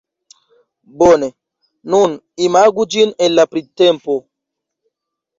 [1.01, 1.27] Bone,
[1.95, 2.15] nun
[2.45, 4.17] imagu ĝin en la printempo.